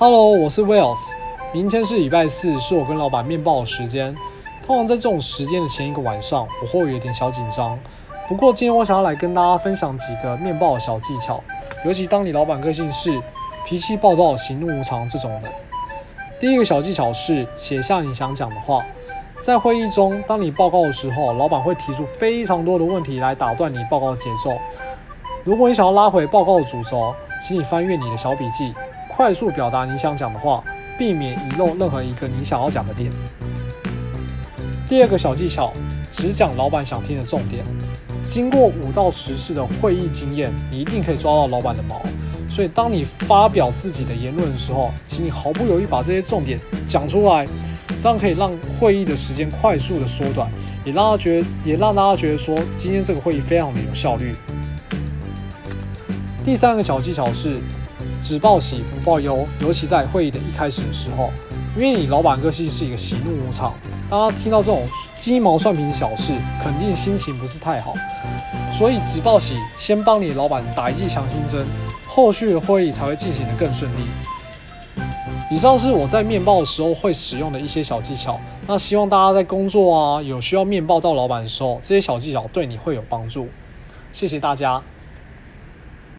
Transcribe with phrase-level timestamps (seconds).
[0.00, 1.10] Hello，我是 Wells。
[1.52, 4.14] 明天是礼拜四，是我跟老板面报的时间。
[4.64, 7.76] 通常在这种时间的前一个晚上，我会有点小紧张。
[8.28, 11.42] 不过今天我想要来跟大家分享几个面报的小技巧，
[11.84, 13.20] 尤其当你老板个性是
[13.66, 15.42] 脾气暴躁、喜怒无常这种人。
[16.38, 18.84] 第一个小技巧是写下你想讲的话。
[19.40, 24.56] 在会议中，当你报告的时候，老板会提出非常多的问题来打断你报告的节奏。
[25.42, 27.12] 如果你想要拉回报告的主轴，
[27.42, 28.72] 请你翻阅你的小笔记，
[29.18, 30.62] 快速表达你想讲的话，
[30.96, 33.10] 避免遗漏任何一个你想要讲的点。
[34.86, 35.72] 第二个小技巧，
[36.12, 37.64] 只讲老板想听的重点。
[38.28, 42.00] 经过五到十次的会议经验，你一定可以抓到老板的毛。
[42.48, 46.56] 所以，当你发表自己的言论的时候，请你毫不犹豫把这些重点
[46.86, 47.44] 讲出来。
[47.98, 50.48] 这样可以让会议的时间快速的缩短，
[50.84, 54.32] 也让他觉得，也让大家觉得说，今天这个会议非常的有效率。
[56.44, 57.58] 第三个小技巧是，
[58.22, 61.30] 只报喜不报忧，尤其在会议的一开始的时候，
[61.76, 63.74] 因为你老板个性是一个喜怒无常，
[64.10, 64.82] 当他听到这种
[65.18, 67.94] 鸡毛蒜皮的小事，肯定心情不是太好。
[68.76, 71.66] 所以只报喜，先帮你老板打一剂强心针，
[72.06, 74.04] 后续的会议才会进行的更顺利。
[75.50, 78.38] 以上是我在面报的时候会使用的一些小技巧。
[78.66, 83.48] 那希望大家在工作啊有需要面报到老板的时候，这些小技巧对你会有帮助。
[84.12, 84.82] 谢谢大家。